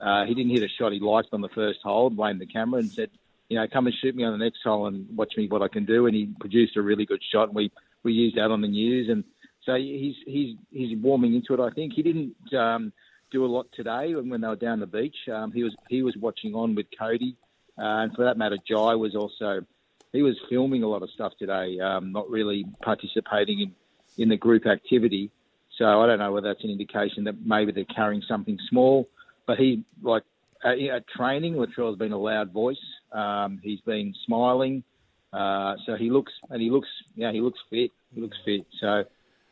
uh, 0.00 0.24
he 0.24 0.34
didn't 0.34 0.52
hit 0.52 0.62
a 0.62 0.68
shot 0.68 0.92
he 0.92 1.00
liked 1.00 1.28
on 1.32 1.40
the 1.40 1.48
first 1.48 1.80
hole. 1.82 2.10
Blamed 2.10 2.40
the 2.40 2.46
camera 2.46 2.80
and 2.80 2.90
said, 2.90 3.10
"You 3.48 3.58
know, 3.58 3.66
come 3.68 3.86
and 3.86 3.94
shoot 3.94 4.14
me 4.14 4.24
on 4.24 4.38
the 4.38 4.44
next 4.44 4.60
hole 4.64 4.86
and 4.86 5.06
watch 5.16 5.34
me 5.36 5.46
what 5.48 5.62
I 5.62 5.68
can 5.68 5.84
do." 5.84 6.06
And 6.06 6.14
he 6.14 6.28
produced 6.40 6.76
a 6.76 6.82
really 6.82 7.06
good 7.06 7.22
shot, 7.32 7.48
and 7.48 7.56
we 7.56 7.70
we 8.02 8.12
used 8.12 8.36
that 8.36 8.50
on 8.50 8.60
the 8.60 8.68
news. 8.68 9.08
And 9.08 9.24
so 9.64 9.74
he's 9.74 10.16
he's 10.26 10.56
he's 10.70 10.96
warming 10.98 11.34
into 11.34 11.54
it. 11.54 11.60
I 11.60 11.70
think 11.70 11.92
he 11.94 12.02
didn't. 12.02 12.34
Um, 12.54 12.92
do 13.34 13.44
a 13.44 13.46
lot 13.46 13.66
today 13.72 14.14
when 14.14 14.30
when 14.30 14.40
they 14.40 14.48
were 14.48 14.56
down 14.56 14.80
the 14.80 14.86
beach. 14.86 15.16
Um, 15.30 15.52
he 15.52 15.62
was 15.62 15.74
he 15.88 16.02
was 16.02 16.16
watching 16.16 16.54
on 16.54 16.74
with 16.74 16.86
Cody, 16.98 17.36
uh, 17.78 18.02
and 18.02 18.14
for 18.14 18.24
that 18.24 18.38
matter, 18.38 18.56
Jai 18.66 18.94
was 18.94 19.14
also 19.14 19.66
he 20.12 20.22
was 20.22 20.36
filming 20.48 20.84
a 20.84 20.88
lot 20.88 21.02
of 21.02 21.10
stuff 21.10 21.32
today, 21.38 21.80
um, 21.80 22.12
not 22.12 22.30
really 22.30 22.64
participating 22.82 23.60
in, 23.60 23.74
in 24.16 24.28
the 24.28 24.36
group 24.36 24.64
activity. 24.64 25.30
So 25.76 25.84
I 26.00 26.06
don't 26.06 26.20
know 26.20 26.32
whether 26.32 26.48
that's 26.48 26.62
an 26.62 26.70
indication 26.70 27.24
that 27.24 27.44
maybe 27.44 27.72
they're 27.72 27.84
carrying 27.84 28.22
something 28.22 28.56
small. 28.70 29.08
But 29.44 29.58
he, 29.58 29.82
like 30.02 30.22
at, 30.64 30.78
at 30.78 31.08
training, 31.08 31.54
Latrell's 31.54 31.98
been 31.98 32.12
a 32.12 32.18
loud 32.18 32.52
voice. 32.52 32.84
Um, 33.12 33.58
he's 33.60 33.80
been 33.80 34.14
smiling. 34.24 34.84
Uh, 35.32 35.74
so 35.84 35.96
he 35.96 36.10
looks, 36.10 36.32
and 36.48 36.62
he 36.62 36.70
looks, 36.70 36.88
yeah, 37.16 37.32
he 37.32 37.40
looks 37.40 37.58
fit. 37.68 37.90
He 38.14 38.20
looks 38.20 38.36
fit. 38.44 38.64
So, 38.80 39.04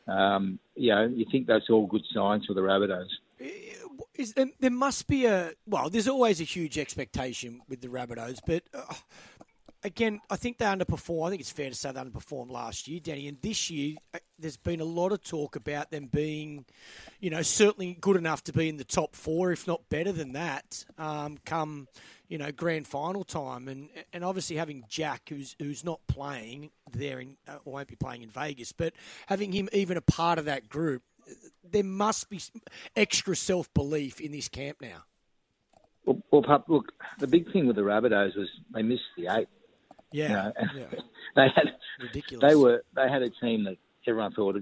um, 0.06 0.60
you 0.76 0.94
know, 0.94 1.06
you 1.06 1.26
think 1.32 1.48
that's 1.48 1.68
all 1.70 1.88
good 1.88 2.04
signs 2.14 2.46
for 2.46 2.54
the 2.54 2.60
Rabbitohs. 2.60 3.10
Is 4.22 4.34
there, 4.34 4.46
there 4.60 4.70
must 4.70 5.08
be 5.08 5.26
a 5.26 5.52
well. 5.66 5.90
There's 5.90 6.06
always 6.06 6.40
a 6.40 6.44
huge 6.44 6.78
expectation 6.78 7.60
with 7.68 7.80
the 7.80 7.88
Rabbitohs, 7.88 8.38
but 8.46 8.62
uh, 8.72 8.94
again, 9.82 10.20
I 10.30 10.36
think 10.36 10.58
they 10.58 10.64
underperformed. 10.64 11.26
I 11.26 11.30
think 11.30 11.40
it's 11.40 11.50
fair 11.50 11.68
to 11.68 11.74
say 11.74 11.90
they 11.90 12.00
underperformed 12.00 12.50
last 12.50 12.86
year, 12.86 13.00
Danny. 13.02 13.26
And 13.26 13.38
this 13.42 13.68
year, 13.68 13.96
uh, 14.14 14.18
there's 14.38 14.56
been 14.56 14.80
a 14.80 14.84
lot 14.84 15.10
of 15.10 15.24
talk 15.24 15.56
about 15.56 15.90
them 15.90 16.06
being, 16.06 16.64
you 17.18 17.30
know, 17.30 17.42
certainly 17.42 17.98
good 18.00 18.16
enough 18.16 18.44
to 18.44 18.52
be 18.52 18.68
in 18.68 18.76
the 18.76 18.84
top 18.84 19.16
four, 19.16 19.50
if 19.50 19.66
not 19.66 19.88
better 19.88 20.12
than 20.12 20.34
that, 20.34 20.84
um, 20.98 21.38
come 21.44 21.88
you 22.28 22.38
know 22.38 22.50
grand 22.50 22.86
final 22.86 23.24
time. 23.24 23.68
And 23.68 23.88
and 24.12 24.24
obviously 24.24 24.56
having 24.56 24.84
Jack, 24.88 25.28
who's 25.28 25.56
who's 25.58 25.84
not 25.84 26.00
playing 26.06 26.70
there 26.92 27.20
in, 27.20 27.36
uh, 27.48 27.58
won't 27.64 27.88
be 27.88 27.96
playing 27.96 28.22
in 28.22 28.30
Vegas, 28.30 28.72
but 28.72 28.94
having 29.26 29.52
him 29.52 29.68
even 29.72 29.96
a 29.96 30.02
part 30.02 30.38
of 30.38 30.44
that 30.46 30.68
group 30.68 31.02
there 31.72 31.84
must 31.84 32.30
be 32.30 32.40
extra 32.96 33.34
self 33.36 33.72
belief 33.74 34.20
in 34.20 34.32
this 34.32 34.48
camp 34.48 34.78
now. 34.80 35.04
Well, 36.04 36.22
well, 36.30 36.42
Pup, 36.42 36.64
look, 36.68 36.92
the 37.18 37.26
big 37.26 37.52
thing 37.52 37.66
with 37.66 37.76
the 37.76 37.82
Rabbitohs 37.82 38.36
was 38.36 38.48
they 38.74 38.82
missed 38.82 39.02
the 39.16 39.28
eight. 39.28 39.48
Yeah, 40.10 40.28
You 40.28 40.34
know, 40.34 40.52
yeah. 40.76 41.00
they 41.36 41.48
had 41.54 41.72
ridiculous. 42.00 42.48
they 42.48 42.54
were 42.56 42.84
they 42.94 43.08
had 43.08 43.22
a 43.22 43.30
team 43.30 43.64
that 43.64 43.76
everyone 44.06 44.32
thought, 44.32 44.56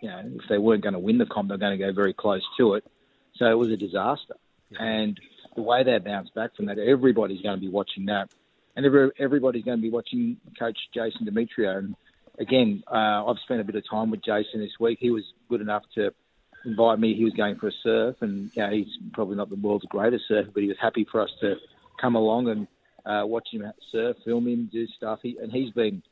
you 0.00 0.08
know, 0.08 0.22
if 0.42 0.48
they 0.48 0.58
weren't 0.58 0.82
going 0.82 0.94
to 0.94 0.98
win 0.98 1.18
the 1.18 1.26
comp, 1.26 1.48
they're 1.48 1.58
going 1.58 1.78
to 1.78 1.84
go 1.84 1.92
very 1.92 2.12
close 2.12 2.42
to 2.58 2.74
it. 2.74 2.84
So 3.36 3.46
it 3.46 3.56
was 3.56 3.70
a 3.70 3.76
disaster. 3.76 4.34
And 4.78 5.18
the 5.54 5.62
way 5.62 5.82
they 5.82 5.98
bounced 5.98 6.34
back 6.34 6.56
from 6.56 6.66
that, 6.66 6.78
everybody's 6.78 7.42
going 7.42 7.56
to 7.56 7.60
be 7.60 7.68
watching 7.68 8.06
that, 8.06 8.30
and 8.74 8.86
every, 8.86 9.10
everybody's 9.18 9.64
going 9.64 9.78
to 9.78 9.82
be 9.82 9.90
watching 9.90 10.38
Coach 10.58 10.78
Jason 10.94 11.26
Demetriou. 11.26 11.78
And 11.78 11.96
again, 12.38 12.82
uh, 12.90 13.26
I've 13.26 13.38
spent 13.44 13.60
a 13.60 13.64
bit 13.64 13.76
of 13.76 13.84
time 13.88 14.10
with 14.10 14.24
Jason 14.24 14.60
this 14.60 14.72
week. 14.80 14.98
He 15.00 15.10
was 15.10 15.24
good 15.48 15.60
enough 15.60 15.82
to 15.94 16.12
invite 16.64 16.98
me. 16.98 17.14
He 17.14 17.24
was 17.24 17.34
going 17.34 17.56
for 17.56 17.68
a 17.68 17.72
surf, 17.82 18.16
and 18.20 18.50
you 18.54 18.62
know, 18.62 18.70
he's 18.70 18.98
probably 19.12 19.36
not 19.36 19.50
the 19.50 19.56
world's 19.56 19.84
greatest 19.86 20.24
surfer, 20.28 20.50
but 20.52 20.62
he 20.62 20.68
was 20.68 20.78
happy 20.80 21.06
for 21.10 21.20
us 21.20 21.30
to 21.40 21.56
come 22.00 22.14
along 22.14 22.48
and 22.48 22.66
uh, 23.04 23.26
watch 23.26 23.48
him 23.52 23.64
surf, 23.90 24.16
film 24.24 24.46
him, 24.46 24.68
do 24.72 24.86
stuff. 24.96 25.20
He, 25.22 25.36
and 25.40 25.52
he's 25.52 25.72
been 25.72 26.02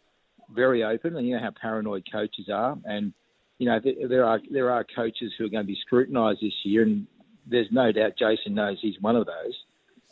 very 0.55 0.83
open, 0.83 1.17
and 1.17 1.27
you 1.27 1.35
know 1.37 1.43
how 1.43 1.51
paranoid 1.51 2.05
coaches 2.11 2.49
are. 2.53 2.77
And 2.85 3.13
you 3.59 3.67
know 3.67 3.81
there 4.09 4.25
are 4.25 4.41
there 4.51 4.71
are 4.71 4.85
coaches 4.85 5.33
who 5.39 5.45
are 5.47 5.51
going 5.51 5.65
to 5.65 5.73
be 5.73 5.79
scrutinised 5.81 6.41
this 6.43 6.53
year, 6.65 6.83
and 6.83 7.07
there's 7.47 7.69
no 7.71 7.93
doubt 7.93 8.13
Jason 8.19 8.55
knows 8.55 8.79
he's 8.81 9.01
one 9.01 9.17
of 9.17 9.27
those, 9.27 9.55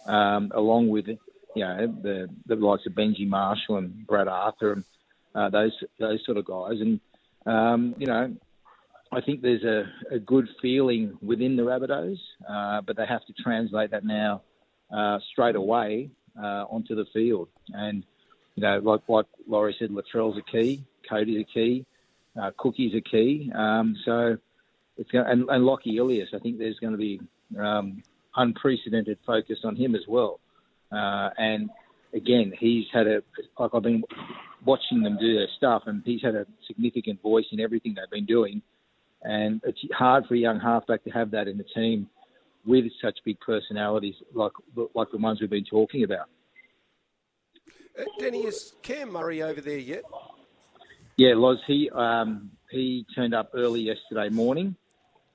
um, 0.07 0.53
along 0.55 0.89
with 0.89 1.09
you 1.09 1.19
know 1.65 1.87
the 2.03 2.29
the 2.47 2.57
likes 2.57 2.87
of 2.87 2.93
Benji 2.93 3.27
Marshall 3.27 3.79
and 3.79 4.07
Brad 4.07 4.29
Arthur 4.29 4.73
and 4.73 4.85
uh, 5.35 5.49
those 5.51 5.73
those 5.99 6.25
sort 6.25 6.39
of 6.39 6.45
guys. 6.45 6.81
And 6.81 7.01
um, 7.47 7.95
you 7.99 8.07
know, 8.07 8.35
I 9.11 9.21
think 9.21 9.41
there's 9.41 9.65
a, 9.65 9.85
a 10.15 10.19
good 10.19 10.49
feeling 10.61 11.17
within 11.23 11.57
the 11.57 11.63
Rabbitohs, 11.63 12.19
uh, 12.49 12.83
but 12.83 12.97
they 12.97 13.07
have 13.07 13.25
to 13.27 13.33
translate 13.33 13.91
that 13.93 14.05
now 14.05 14.43
uh, 14.95 15.19
straight 15.33 15.57
away 15.57 16.11
uh, 16.39 16.65
onto 16.71 16.95
the 16.95 17.07
field. 17.13 17.49
And 17.73 18.05
you 18.55 18.63
know, 18.63 18.79
like 18.79 19.01
like 19.09 19.27
Laurie 19.47 19.77
said, 19.79 19.91
Latrell's 19.91 20.37
a 20.37 20.43
key, 20.43 20.85
Cody's 21.09 21.41
a 21.41 21.53
key, 21.53 21.87
uh, 22.41 22.51
Cookie's 22.59 22.95
a 22.95 23.01
key. 23.01 23.51
Um, 23.55 23.97
so 24.05 24.37
it's 24.97 25.11
going 25.11 25.27
and, 25.27 25.49
and 25.49 25.65
Lockie 25.65 25.97
Ilias, 25.97 26.31
I 26.35 26.39
think 26.39 26.59
there's 26.59 26.79
going 26.79 26.93
to 26.93 26.99
be 26.99 27.21
um, 27.59 28.03
unprecedented 28.37 29.19
focus 29.27 29.59
on 29.65 29.77
him 29.77 29.95
as 29.95 30.03
well. 30.07 30.41
Uh, 30.93 31.31
and 31.39 31.71
again, 32.15 32.53
he's 32.59 32.87
had 32.93 33.07
a 33.07 33.23
like 33.59 33.71
I've 33.75 33.83
been 33.83 34.05
watching 34.65 35.03
them 35.03 35.17
do 35.19 35.35
their 35.35 35.49
stuff, 35.57 35.85
and 35.87 36.03
he's 36.05 36.23
had 36.23 36.35
a 36.35 36.47
significant 36.67 37.23
voice 37.23 37.47
in 37.53 37.61
everything 37.61 37.95
they've 37.95 38.11
been 38.11 38.27
doing. 38.27 38.63
And 39.23 39.61
it's 39.65 39.81
hard 39.93 40.27
for 40.27 40.35
a 40.35 40.39
young 40.39 40.61
halfback 40.61 41.05
to 41.05 41.11
have 41.11 41.33
that 41.33 41.49
in 41.49 41.59
the 41.59 41.65
team 41.65 42.09
with 42.65 42.85
such 43.03 43.19
big 43.25 43.41
personalities 43.41 44.15
like 44.35 44.53
like 44.95 45.11
the 45.11 45.19
ones 45.19 45.41
we've 45.41 45.51
been 45.51 45.65
talking 45.65 46.05
about. 46.05 46.29
Uh, 47.99 48.05
Danny, 48.19 48.41
is 48.47 48.75
Cam 48.83 49.13
Murray 49.13 49.43
over 49.43 49.61
there 49.61 49.79
yet? 49.79 50.03
Yeah, 51.17 51.35
Loz, 51.35 51.59
he 51.67 51.91
um, 51.91 52.51
he 52.71 53.07
turned 53.15 53.35
up 53.35 53.51
early 53.55 53.81
yesterday 53.81 54.29
morning. 54.29 54.77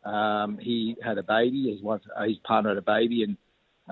Um, 0.06 0.58
he 0.58 0.96
had 1.04 1.18
a 1.18 1.24
baby. 1.24 1.72
His 1.72 1.82
wife, 1.82 2.02
uh, 2.16 2.24
his 2.24 2.38
partner 2.38 2.70
had 2.70 2.78
a 2.78 2.82
baby, 2.82 3.24
and 3.24 3.38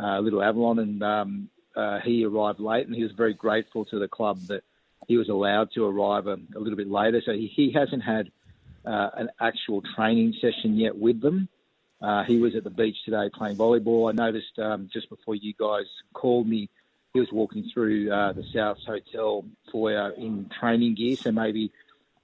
uh, 0.02 0.20
little 0.20 0.42
Avalon, 0.42 0.80
and 0.80 1.04
um, 1.04 1.50
uh, 1.76 2.00
he 2.00 2.26
arrived 2.26 2.60
late, 2.60 2.88
and 2.88 2.96
he 2.96 3.04
was 3.04 3.12
very 3.12 3.34
grateful 3.34 3.86
to 3.86 4.00
the 4.00 4.08
club 4.08 4.40
that 4.48 4.64
he 5.08 5.18
was 5.18 5.30
allowed 5.30 5.70
to 5.74 5.86
arrive 5.86 6.28
a, 6.28 6.38
a 6.56 6.60
little 6.60 6.78
bit 6.78 6.90
later. 6.90 7.22
So 7.26 7.34
he, 7.34 7.52
he 7.54 7.72
hasn't 7.72 8.04
had 8.04 8.32
uh, 8.86 9.10
an 9.16 9.30
actual 9.40 9.82
training 9.96 10.34
session 10.42 10.76
yet 10.78 10.98
with 10.98 11.22
them. 11.22 11.48
Uh, 12.02 12.24
he 12.24 12.40
was 12.40 12.56
at 12.56 12.64
the 12.64 12.70
beach 12.70 12.98
today 13.06 13.30
playing 13.34 13.56
volleyball. 13.56 14.10
I 14.10 14.14
noticed 14.14 14.58
um, 14.58 14.90
just 14.92 15.10
before 15.10 15.36
you 15.36 15.54
guys 15.58 15.86
called 16.14 16.48
me, 16.48 16.70
he 17.14 17.20
was 17.20 17.32
walking 17.32 17.70
through 17.74 18.12
uh, 18.12 18.34
the 18.34 18.44
South 18.54 18.78
Hotel 18.86 19.46
foyer 19.72 20.12
in 20.12 20.50
training 20.60 20.96
gear. 20.96 21.16
So 21.16 21.32
maybe, 21.32 21.72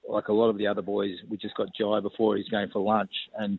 like 0.08 0.28
a 0.28 0.32
lot 0.32 0.48
of 0.48 0.58
the 0.58 0.66
other 0.66 0.82
boys, 0.82 1.16
we 1.28 1.36
just 1.36 1.54
got 1.54 1.74
Jai 1.74 2.00
before 2.00 2.36
he's 2.36 2.48
going 2.48 2.70
for 2.70 2.80
lunch, 2.80 3.12
and 3.38 3.58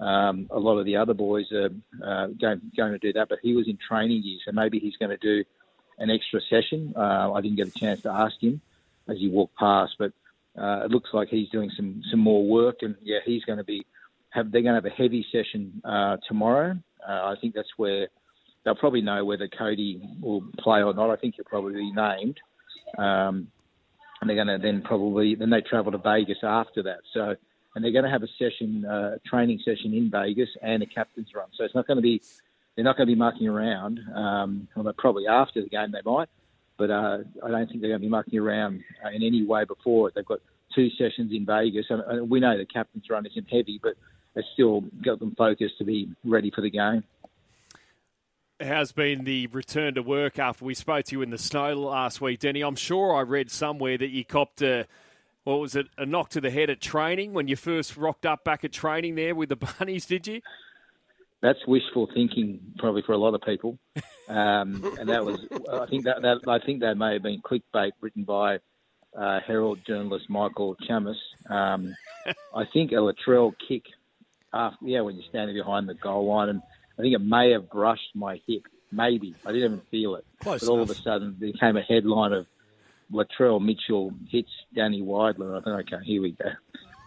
um, 0.00 0.48
a 0.50 0.58
lot 0.58 0.78
of 0.78 0.86
the 0.86 0.96
other 0.96 1.14
boys 1.14 1.52
are 1.52 1.70
uh, 2.02 2.26
going, 2.28 2.62
going 2.76 2.92
to 2.92 2.98
do 2.98 3.12
that. 3.12 3.28
But 3.28 3.38
he 3.42 3.54
was 3.54 3.68
in 3.68 3.76
training 3.76 4.22
gear, 4.22 4.38
so 4.44 4.52
maybe 4.52 4.78
he's 4.78 4.96
going 4.96 5.10
to 5.10 5.18
do 5.18 5.44
an 5.98 6.10
extra 6.10 6.40
session. 6.48 6.94
Uh, 6.96 7.32
I 7.32 7.40
didn't 7.42 7.58
get 7.58 7.68
a 7.68 7.78
chance 7.78 8.02
to 8.02 8.10
ask 8.10 8.40
him 8.42 8.60
as 9.06 9.18
he 9.18 9.28
walked 9.28 9.56
past, 9.56 9.96
but 9.98 10.12
uh, 10.58 10.82
it 10.84 10.90
looks 10.90 11.10
like 11.12 11.28
he's 11.28 11.48
doing 11.50 11.70
some 11.76 12.02
some 12.10 12.20
more 12.20 12.44
work, 12.44 12.76
and 12.82 12.96
yeah, 13.02 13.18
he's 13.24 13.44
going 13.44 13.58
to 13.58 13.64
be 13.64 13.84
have 14.30 14.50
they're 14.50 14.62
going 14.62 14.74
to 14.74 14.82
have 14.82 14.84
a 14.84 15.02
heavy 15.02 15.26
session 15.32 15.80
uh, 15.84 16.16
tomorrow. 16.26 16.76
Uh, 17.06 17.12
I 17.12 17.34
think 17.40 17.54
that's 17.54 17.68
where 17.76 18.08
they'll 18.64 18.74
probably 18.74 19.00
know 19.00 19.24
whether 19.24 19.48
Cody 19.48 20.00
will 20.20 20.42
play 20.58 20.82
or 20.82 20.92
not. 20.92 21.10
I 21.10 21.16
think 21.16 21.36
he'll 21.36 21.44
probably 21.44 21.74
be 21.74 21.92
named, 21.92 22.38
um, 22.98 23.48
and 24.20 24.28
they're 24.28 24.36
going 24.36 24.48
to 24.48 24.58
then 24.58 24.82
probably 24.82 25.34
then 25.34 25.50
they 25.50 25.60
travel 25.60 25.92
to 25.92 25.98
Vegas 25.98 26.38
after 26.42 26.82
that. 26.82 27.00
So 27.14 27.36
and 27.74 27.84
they're 27.84 27.92
going 27.92 28.04
to 28.04 28.10
have 28.10 28.22
a 28.22 28.28
session, 28.38 28.84
uh, 28.84 29.16
training 29.26 29.60
session 29.64 29.94
in 29.94 30.10
Vegas 30.10 30.48
and 30.62 30.82
a 30.82 30.86
captain's 30.86 31.28
run. 31.34 31.46
So 31.56 31.64
it's 31.64 31.74
not 31.74 31.86
going 31.86 31.96
to 31.96 32.02
be 32.02 32.22
they're 32.74 32.84
not 32.84 32.96
going 32.96 33.08
to 33.08 33.14
be 33.14 33.18
mucking 33.18 33.48
around. 33.48 34.00
Um, 34.14 34.68
although 34.76 34.92
probably 34.96 35.26
after 35.26 35.62
the 35.62 35.68
game 35.68 35.92
they 35.92 36.00
might, 36.04 36.28
but 36.80 36.90
uh, 36.90 37.18
I 37.44 37.50
don't 37.50 37.68
think 37.68 37.82
they're 37.82 37.90
going 37.90 38.00
to 38.00 38.06
be 38.06 38.08
mucking 38.08 38.38
around 38.38 38.82
uh, 39.04 39.10
in 39.10 39.22
any 39.22 39.44
way 39.44 39.66
before 39.66 40.08
it. 40.08 40.14
They've 40.14 40.24
got 40.24 40.40
two 40.74 40.88
sessions 40.96 41.30
in 41.30 41.44
Vegas, 41.44 41.84
and 41.90 42.30
we 42.30 42.40
know 42.40 42.56
the 42.56 42.64
captain's 42.64 43.04
run 43.10 43.26
isn't 43.26 43.50
heavy, 43.50 43.78
but 43.82 43.96
it's 44.34 44.48
still 44.54 44.80
got 45.04 45.18
them 45.18 45.34
focused 45.36 45.76
to 45.76 45.84
be 45.84 46.08
ready 46.24 46.50
for 46.50 46.62
the 46.62 46.70
game. 46.70 47.04
Has 48.60 48.92
been 48.92 49.24
the 49.24 49.46
return 49.48 49.94
to 49.94 50.02
work 50.02 50.38
after 50.38 50.64
we 50.64 50.72
spoke 50.72 51.04
to 51.06 51.16
you 51.16 51.22
in 51.22 51.28
the 51.28 51.38
snow 51.38 51.74
last 51.74 52.22
week, 52.22 52.40
Danny. 52.40 52.62
I'm 52.62 52.76
sure 52.76 53.14
I 53.14 53.20
read 53.20 53.50
somewhere 53.50 53.98
that 53.98 54.08
you 54.08 54.24
copped 54.24 54.62
a, 54.62 54.86
what 55.44 55.60
was 55.60 55.76
it, 55.76 55.86
a 55.98 56.06
knock 56.06 56.30
to 56.30 56.40
the 56.40 56.50
head 56.50 56.70
at 56.70 56.80
training 56.80 57.34
when 57.34 57.46
you 57.46 57.56
first 57.56 57.98
rocked 57.98 58.24
up 58.24 58.42
back 58.42 58.64
at 58.64 58.72
training 58.72 59.16
there 59.16 59.34
with 59.34 59.50
the 59.50 59.56
bunnies, 59.78 60.06
did 60.06 60.26
you? 60.26 60.40
That's 61.42 61.66
wishful 61.66 62.08
thinking, 62.12 62.60
probably 62.78 63.02
for 63.02 63.12
a 63.12 63.18
lot 63.18 63.34
of 63.34 63.40
people, 63.40 63.78
um, 64.28 64.94
and 64.98 65.08
that 65.08 65.24
was. 65.24 65.40
I 65.72 65.86
think 65.86 66.04
that, 66.04 66.20
that 66.22 66.40
I 66.46 66.58
think 66.58 66.80
that 66.80 66.96
may 66.96 67.14
have 67.14 67.22
been 67.22 67.40
clickbait 67.40 67.92
written 68.02 68.24
by 68.24 68.58
uh, 69.16 69.40
Herald 69.46 69.78
journalist 69.86 70.28
Michael 70.28 70.76
Chammas. 70.86 71.16
Um, 71.48 71.94
I 72.54 72.64
think 72.72 72.92
a 72.92 72.96
Latrell 72.96 73.54
kick 73.66 73.84
after, 74.52 74.84
yeah, 74.84 75.00
when 75.00 75.16
you're 75.16 75.28
standing 75.28 75.56
behind 75.56 75.88
the 75.88 75.94
goal 75.94 76.26
line, 76.26 76.50
and 76.50 76.62
I 76.98 77.02
think 77.02 77.14
it 77.14 77.22
may 77.22 77.52
have 77.52 77.70
brushed 77.70 78.14
my 78.14 78.40
hip. 78.46 78.62
Maybe 78.92 79.34
I 79.46 79.52
didn't 79.52 79.72
even 79.72 79.82
feel 79.90 80.16
it, 80.16 80.26
Close 80.40 80.60
but 80.60 80.68
all 80.68 80.82
of 80.82 80.90
a 80.90 80.94
sudden 80.94 81.36
there 81.38 81.52
came 81.52 81.76
a 81.76 81.82
headline 81.82 82.32
of 82.32 82.46
Latrell 83.12 83.64
Mitchell 83.64 84.12
hits 84.28 84.50
Danny 84.74 85.00
Weidler. 85.00 85.58
I 85.58 85.62
thought, 85.62 85.80
okay, 85.80 86.04
here 86.04 86.22
we 86.22 86.32
go. 86.32 86.50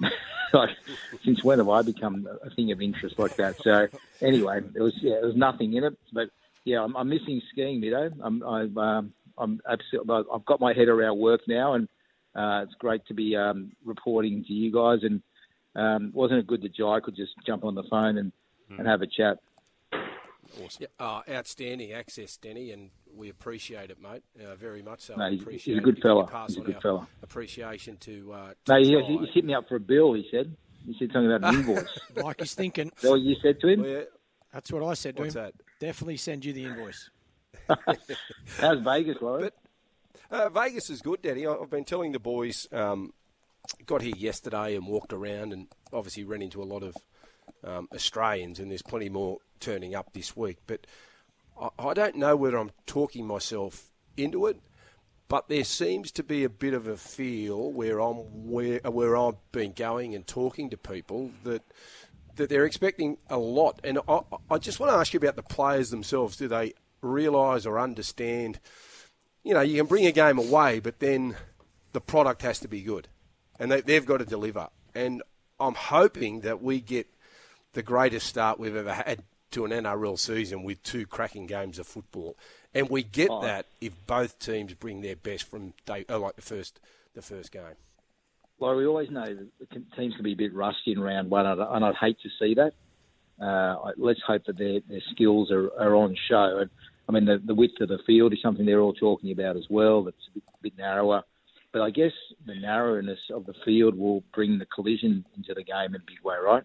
like, 0.54 0.70
since 1.26 1.44
when 1.44 1.60
have 1.60 1.70
I 1.70 1.82
become 1.82 2.28
a 2.44 2.50
thing 2.56 2.72
of 2.72 2.82
interest 2.82 3.16
like 3.18 3.36
that? 3.38 3.56
So 3.64 3.88
anyway, 4.22 4.62
it 4.76 4.82
was 4.82 4.94
yeah, 5.02 5.16
there 5.16 5.28
was 5.28 5.36
nothing 5.36 5.74
in 5.74 5.84
it, 5.84 5.98
but 6.14 6.30
yeah, 6.66 6.82
I'm, 6.82 6.96
I'm 6.96 7.10
missing 7.10 7.42
skiing, 7.52 7.82
Mido. 7.82 8.12
I'm 8.24 8.44
I've, 8.44 8.78
um, 8.78 9.14
I'm 9.38 9.60
absolutely 9.70 10.24
I've 10.34 10.46
got 10.46 10.62
my 10.62 10.74
head 10.74 10.88
around 10.88 11.20
work 11.20 11.42
now, 11.48 11.74
and 11.74 11.88
uh, 12.36 12.64
it's 12.64 12.76
great 12.80 13.06
to 13.08 13.14
be 13.14 13.36
um, 13.36 13.72
reporting 13.86 14.44
to 14.48 14.54
you 14.54 14.72
guys. 14.72 15.00
And 15.04 15.22
um, 15.76 16.12
wasn't 16.14 16.40
it 16.40 16.48
good 16.48 16.62
that 16.62 16.76
Jai 16.76 17.00
could 17.04 17.16
just 17.16 17.32
jump 17.46 17.64
on 17.64 17.76
the 17.76 17.84
phone 17.90 18.18
and, 18.18 18.32
and 18.80 18.88
have 18.88 19.02
a 19.02 19.08
chat? 19.08 19.38
Awesome. 20.64 20.82
Yeah, 20.82 20.88
uh, 21.00 21.22
outstanding 21.30 21.94
access, 21.94 22.38
Danny, 22.38 22.72
and 22.72 22.90
we 23.16 23.30
appreciate 23.30 23.90
it, 23.90 24.02
mate. 24.02 24.24
Uh, 24.40 24.56
very 24.56 24.82
much 24.82 25.02
so. 25.02 25.16
No, 25.16 25.30
he's- 25.30 25.42
appreciate 25.42 25.74
he's 25.76 25.82
a 25.82 25.84
good 25.84 25.98
you 25.98 26.02
fella. 26.04 26.46
He's 26.48 26.58
a 26.58 26.62
good 26.62 26.76
our 26.76 26.82
fella. 26.82 27.08
Appreciation 27.24 27.98
to. 27.98 28.34
Uh, 28.34 28.54
to 28.66 28.74
No, 28.74 28.80
he, 28.80 28.90
he, 29.04 29.18
he 29.18 29.26
hit 29.34 29.46
me 29.46 29.54
up 29.54 29.68
for 29.68 29.76
a 29.78 29.80
bill. 29.80 30.14
He 30.14 30.28
said. 30.30 30.56
He 30.86 30.94
said 31.00 31.12
something 31.14 31.32
about 31.32 31.54
an 31.54 31.62
invoice. 31.62 31.84
Is 32.16 32.24
Like 32.24 32.40
he's 32.42 32.54
thinking. 32.56 32.92
that 33.02 33.10
what 33.10 33.22
you 33.22 33.36
said 33.42 33.60
to 33.62 33.68
him? 33.70 33.82
Well, 33.82 33.90
yeah, 33.90 34.02
That's 34.54 34.70
what 34.72 34.84
I 34.84 34.94
said 34.96 35.16
to 35.16 35.22
what's 35.24 35.36
him. 35.36 35.44
that? 35.44 35.54
Definitely 35.80 36.18
send 36.18 36.44
you 36.44 36.52
the 36.54 36.66
invoice. 36.66 37.10
How's 38.60 38.80
Vegas, 38.84 39.18
Laurie? 39.22 39.50
Uh, 40.30 40.50
Vegas 40.50 40.90
is 40.90 41.02
good, 41.02 41.22
Daddy. 41.22 41.48
I- 41.48 41.54
I've 41.54 41.70
been 41.70 41.86
telling 41.86 42.12
the 42.12 42.20
boys. 42.20 42.68
Um, 42.72 43.14
got 43.86 44.02
here 44.02 44.14
yesterday 44.18 44.76
and 44.76 44.86
walked 44.88 45.14
around, 45.14 45.54
and 45.54 45.68
obviously 45.94 46.24
ran 46.26 46.42
into 46.42 46.62
a 46.62 46.66
lot 46.66 46.84
of 46.84 46.96
um, 47.64 47.88
Australians, 47.94 48.60
and 48.60 48.70
there's 48.70 48.82
plenty 48.82 49.10
more 49.10 49.40
turning 49.60 49.96
up 49.96 50.14
this 50.14 50.36
week. 50.36 50.58
But 50.68 50.86
I, 51.60 51.70
I 51.80 51.94
don't 51.94 52.16
know 52.16 52.36
whether 52.36 52.58
I'm 52.58 52.72
talking 52.86 53.26
myself 53.26 53.92
into 54.18 54.46
it, 54.48 54.60
but 55.28 55.48
there 55.50 55.64
seems 55.64 56.12
to 56.12 56.24
be 56.24 56.44
a 56.44 56.50
bit 56.50 56.74
of 56.74 56.88
a 56.88 56.98
feel 56.98 57.72
where 57.72 58.00
I'm 58.00 58.50
where 58.50 58.80
where 58.80 59.18
I've 59.18 59.52
been 59.52 59.74
going 59.74 60.14
and 60.14 60.28
talking 60.28 60.70
to 60.70 60.78
people 60.78 61.32
that 61.44 61.64
that 62.36 62.50
they're 62.50 62.66
expecting 62.66 63.18
a 63.30 63.38
lot. 63.38 63.80
And 63.84 64.00
I, 64.08 64.22
I 64.50 64.58
just 64.58 64.80
want 64.80 64.92
to 64.92 64.98
ask 64.98 65.14
you 65.14 65.18
about 65.18 65.36
the 65.36 65.44
players 65.44 65.90
themselves. 65.90 66.38
Do 66.38 66.48
they 66.48 66.74
realise 67.02 67.66
or 67.66 67.80
understand? 67.80 68.60
You 69.44 69.54
know, 69.54 69.62
you 69.62 69.78
can 69.78 69.88
bring 69.88 70.06
a 70.06 70.12
game 70.12 70.38
away, 70.38 70.80
but 70.80 71.00
then 71.00 71.36
the 71.92 72.02
product 72.02 72.42
has 72.44 72.60
to 72.60 72.68
be 72.68 72.82
good, 72.82 73.08
and 73.60 73.72
they, 73.72 73.82
they've 73.82 74.06
got 74.06 74.18
to 74.18 74.26
deliver. 74.26 74.70
And 74.96 75.22
I'm 75.60 75.76
hoping 75.76 76.42
that 76.42 76.62
we 76.62 76.80
get 76.80 77.08
the 77.74 77.84
greatest 77.84 78.28
start 78.28 78.60
we've 78.60 78.76
ever 78.76 78.94
had 78.94 79.24
to 79.52 79.66
an 79.66 79.72
NRL 79.72 80.18
season 80.18 80.64
with 80.64 80.82
two 80.84 81.06
cracking 81.06 81.46
games 81.46 81.78
of 81.78 81.86
football, 81.88 82.36
and 82.74 82.90
we 82.90 83.04
get 83.04 83.30
that 83.42 83.68
if 83.82 83.94
both 84.08 84.40
teams 84.40 84.74
bring 84.74 85.02
their 85.02 85.16
best 85.16 85.44
from 85.44 85.74
day, 85.86 86.06
oh, 86.10 86.20
like 86.20 86.36
the 86.36 86.42
first 86.42 86.80
the 87.14 87.22
first 87.22 87.52
game. 87.52 87.76
Well, 88.60 88.76
we 88.76 88.86
always 88.86 89.10
know 89.12 89.34
that 89.36 89.48
the 89.60 89.82
teams 89.96 90.16
can 90.16 90.24
be 90.24 90.34
a 90.34 90.36
bit 90.38 90.54
rusty 90.54 90.92
in 90.94 91.00
round 91.00 91.30
one, 91.30 91.46
and 91.46 91.62
I- 91.62 91.76
and 91.76 91.86
I'd 91.86 91.96
hate 91.96 92.18
to 92.22 92.30
see 92.40 92.56
that. 92.56 92.74
Uh, 93.44 93.92
let's 93.98 94.22
hope 94.26 94.46
that 94.46 94.58
their, 94.58 94.80
their 94.88 95.02
skills 95.12 95.52
are, 95.52 95.66
are 95.80 95.96
on 95.96 96.16
show. 96.30 96.60
And 96.60 96.70
I 97.10 97.12
mean, 97.12 97.26
the, 97.26 97.42
the 97.44 97.56
width 97.56 97.82
of 97.82 97.90
the 97.90 97.98
field 98.06 98.32
is 98.32 98.40
something 98.42 98.66
they're 98.66 98.80
all 98.80 98.94
talking 98.94 99.32
about 99.32 99.58
as 99.58 99.66
well. 99.70 100.04
That's 100.04 100.16
a 100.30 100.34
bit, 100.36 100.44
bit 100.62 100.78
narrower. 100.78 101.24
But 101.72 101.82
I 101.82 101.90
guess 101.90 102.12
the 102.46 102.56
narrowness 102.56 103.20
of 103.34 103.46
the 103.46 103.56
field 103.66 103.96
will 103.98 104.24
bring 104.34 104.60
the 104.60 104.68
collision 104.68 105.26
into 105.36 105.54
the 105.56 105.64
game 105.64 105.90
in 105.90 105.96
a 105.96 106.06
big 106.06 106.24
way, 106.24 106.36
right? 106.44 106.64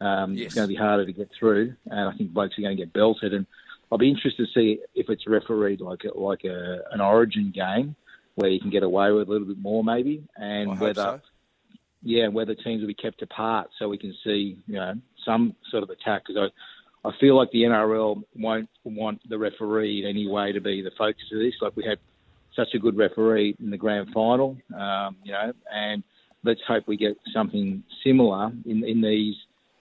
Um, 0.00 0.34
Yes. 0.34 0.46
It's 0.46 0.54
going 0.54 0.68
to 0.68 0.74
be 0.74 0.78
harder 0.78 1.04
to 1.06 1.12
get 1.12 1.30
through, 1.38 1.74
and 1.86 2.08
I 2.08 2.16
think 2.16 2.32
blokes 2.32 2.58
are 2.58 2.62
going 2.62 2.76
to 2.76 2.82
get 2.82 2.92
belted. 2.92 3.34
And 3.34 3.46
I'll 3.92 3.98
be 3.98 4.08
interested 4.08 4.46
to 4.46 4.52
see 4.52 4.78
if 4.94 5.10
it's 5.10 5.26
refereed 5.26 5.80
like 5.80 6.04
a, 6.04 6.18
like 6.18 6.44
a, 6.44 6.82
an 6.92 7.00
Origin 7.00 7.52
game 7.54 7.96
where 8.36 8.48
you 8.50 8.60
can 8.60 8.70
get 8.70 8.82
away 8.82 9.10
with 9.12 9.28
a 9.28 9.30
little 9.30 9.46
bit 9.46 9.58
more, 9.58 9.84
maybe, 9.84 10.22
and 10.36 10.70
I 10.70 10.74
whether 10.74 11.02
so. 11.02 11.20
yeah, 12.02 12.28
whether 12.28 12.54
teams 12.54 12.80
will 12.80 12.86
be 12.88 12.94
kept 12.94 13.20
apart 13.22 13.68
so 13.78 13.88
we 13.88 13.98
can 13.98 14.14
see, 14.24 14.56
you 14.66 14.76
know, 14.76 14.94
some 15.24 15.54
sort 15.70 15.82
of 15.82 15.90
attack. 15.90 16.22
Because 16.26 16.50
I, 17.04 17.08
I 17.08 17.12
feel 17.18 17.36
like 17.36 17.50
the 17.50 17.62
NRL 17.62 18.22
won't 18.36 18.70
want 18.84 19.20
the 19.28 19.36
referee 19.38 20.02
in 20.02 20.08
any 20.08 20.28
way 20.28 20.52
to 20.52 20.60
be 20.60 20.80
the 20.80 20.92
focus 20.96 21.24
of 21.32 21.40
this. 21.40 21.54
Like 21.60 21.76
we 21.76 21.84
had 21.84 21.98
such 22.56 22.68
a 22.74 22.78
good 22.78 22.96
referee 22.96 23.56
in 23.60 23.70
the 23.70 23.76
grand 23.76 24.08
final, 24.14 24.56
um, 24.74 25.16
you 25.22 25.32
know, 25.32 25.52
and 25.72 26.02
let's 26.44 26.60
hope 26.66 26.84
we 26.86 26.96
get 26.96 27.16
something 27.34 27.82
similar 28.04 28.50
in 28.64 28.84
in 28.84 29.00
these 29.02 29.34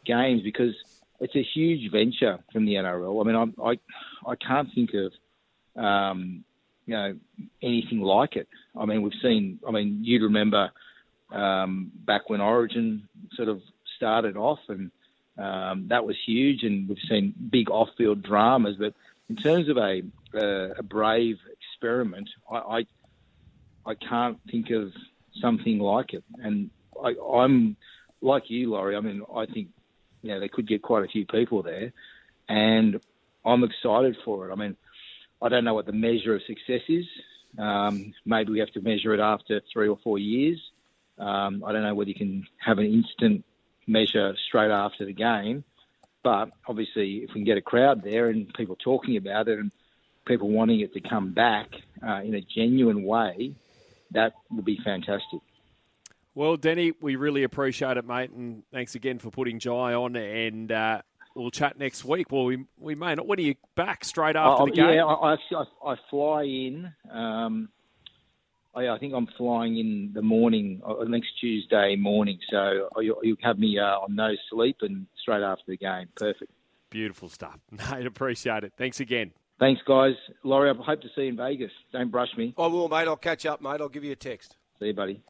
games 0.06 0.42
because 0.44 0.76
it's 1.20 1.36
a 1.36 1.44
huge 1.44 1.92
venture 1.92 2.40
from 2.52 2.66
the 2.66 2.76
NRL. 2.76 3.22
I 3.22 3.28
mean, 3.28 3.36
I'm, 3.36 3.54
I 3.64 3.80
I 4.30 4.36
can't 4.36 4.70
think 4.74 4.92
of 4.94 5.12
um, 5.82 6.44
you 6.86 6.96
know 6.96 7.16
anything 7.62 8.02
like 8.02 8.36
it. 8.36 8.48
I 8.78 8.86
mean, 8.86 9.02
we've 9.02 9.20
seen. 9.22 9.60
I 9.68 9.72
mean, 9.72 10.00
you'd 10.04 10.24
remember 10.24 10.72
um, 11.32 11.92
back 12.06 12.30
when 12.30 12.42
Origin 12.42 13.08
sort 13.34 13.50
of 13.50 13.62
started 13.96 14.38
off, 14.38 14.60
and 14.70 14.92
um, 15.38 15.88
that 15.90 16.06
was 16.06 16.16
huge. 16.26 16.64
And 16.64 16.88
we've 16.88 16.98
seen 17.10 17.34
big 17.50 17.70
off-field 17.70 18.24
dramas. 18.24 18.78
But 18.80 18.94
in 19.30 19.36
terms 19.36 19.70
of 19.70 19.78
a 19.78 20.02
uh, 20.34 20.74
a 20.78 20.84
brave 20.84 21.38
experiment, 21.52 22.30
I, 22.50 22.58
I 22.58 22.86
I 23.86 23.96
can't 23.96 24.40
think 24.50 24.70
of 24.70 24.94
something 25.42 25.80
like 25.80 26.14
it. 26.14 26.24
And 26.42 26.70
I, 27.04 27.16
I'm 27.34 27.76
like 28.22 28.50
you, 28.50 28.72
Laurie, 28.72 28.96
I 28.96 29.00
mean, 29.00 29.24
I 29.34 29.46
think 29.46 29.70
you 30.22 30.30
know 30.30 30.40
they 30.40 30.48
could 30.48 30.68
get 30.68 30.82
quite 30.82 31.04
a 31.04 31.08
few 31.08 31.26
people 31.26 31.64
there, 31.64 31.92
and 32.48 33.00
I'm 33.46 33.64
excited 33.64 34.18
for 34.26 34.50
it. 34.50 34.52
I 34.52 34.56
mean, 34.56 34.76
I 35.42 35.50
don't 35.50 35.64
know 35.64 35.74
what 35.74 35.86
the 35.86 35.94
measure 35.94 36.36
of 36.36 36.42
success 36.44 36.82
is. 36.88 37.06
Um, 37.58 38.14
maybe 38.26 38.52
we 38.52 38.60
have 38.60 38.72
to 38.74 38.82
measure 38.82 39.14
it 39.14 39.20
after 39.20 39.62
three 39.74 39.88
or 39.88 39.98
four 40.04 40.20
years. 40.20 40.60
Um, 41.18 41.64
I 41.66 41.72
don't 41.72 41.84
know 41.84 41.96
whether 41.96 42.10
you 42.10 42.16
can 42.16 42.46
have 42.58 42.78
an 42.78 42.86
instant 42.86 43.44
measure 43.88 44.36
straight 44.48 44.72
after 44.72 45.06
the 45.06 45.14
game, 45.14 45.64
but 46.24 46.52
obviously, 46.68 47.18
if 47.18 47.30
we 47.30 47.36
can 47.36 47.44
get 47.44 47.58
a 47.58 47.62
crowd 47.62 48.04
there 48.04 48.30
and 48.30 48.54
people 48.54 48.76
talking 48.76 49.18
about 49.18 49.48
it 49.48 49.60
and 49.60 49.72
people 50.26 50.50
wanting 50.50 50.82
it 50.82 50.94
to 50.94 51.02
come 51.02 51.34
back 51.34 51.68
uh, 52.06 52.22
in 52.24 52.36
a 52.36 52.42
genuine 52.42 53.04
way, 53.04 53.54
that 54.12 54.34
would 54.52 54.66
be 54.66 54.80
fantastic. 54.84 55.40
Well, 56.40 56.56
Danny, 56.56 56.94
we 57.02 57.18
really 57.18 57.44
appreciate 57.44 57.98
it, 57.98 58.06
mate, 58.06 58.30
and 58.32 58.64
thanks 58.72 58.96
again 58.96 59.20
for 59.20 59.30
putting 59.30 59.60
Jai 59.60 59.94
on. 59.94 60.16
And 60.16 60.72
uh, 60.72 61.02
we'll 61.36 61.52
chat 61.52 61.78
next 61.78 62.06
week. 62.06 62.32
Well, 62.32 62.46
we 62.46 62.64
we 62.78 62.96
may 62.96 63.14
not. 63.14 63.28
When 63.28 63.40
are 63.40 63.42
you 63.42 63.56
back? 63.76 64.06
Straight 64.06 64.38
after 64.38 64.64
Oh, 64.64 64.66
the 64.68 64.72
game? 64.72 64.94
Yeah, 64.94 65.04
I, 65.04 65.34
I, 65.34 65.66
I 65.86 65.96
fly 66.10 66.44
in. 66.44 66.94
Um, 67.12 67.68
I, 68.74 68.88
I 68.88 68.98
think 69.00 69.14
I'm 69.14 69.28
flying 69.38 69.80
in 69.80 70.12
the 70.14 70.22
morning, 70.22 70.82
uh, 70.86 71.04
next 71.04 71.28
Tuesday 71.42 71.98
morning. 71.98 72.40
So 72.50 72.88
you, 73.02 73.18
you 73.22 73.36
have 73.42 73.60
me 73.60 73.78
uh, 73.78 73.98
on 73.98 74.16
no 74.16 74.32
sleep 74.50 74.78
and 74.80 75.08
straight 75.22 75.44
after 75.44 75.66
the 75.68 75.76
game. 75.76 76.08
Perfect. 76.16 76.54
Beautiful 76.90 77.28
stuff, 77.28 77.60
mate. 77.92 78.06
Appreciate 78.06 78.64
it. 78.64 78.72
Thanks 78.78 79.02
again. 79.02 79.34
Thanks, 79.60 79.82
guys. 79.86 80.14
Laurie, 80.46 80.70
I 80.70 80.74
hope 80.74 81.02
to 81.02 81.10
see 81.18 81.24
you 81.24 81.28
in 81.28 81.36
Vegas. 81.36 81.72
Don't 81.92 82.12
brush 82.12 82.30
me. 82.38 82.54
I 82.58 82.68
will, 82.68 82.88
mate. 82.88 83.10
I'll 83.10 83.18
catch 83.18 83.46
up, 83.46 83.62
mate. 83.62 83.82
I'll 83.82 83.90
give 83.90 84.06
you 84.06 84.14
a 84.14 84.16
text. 84.16 84.56
See 84.80 84.86
you, 84.86 84.94
buddy. 84.94 85.22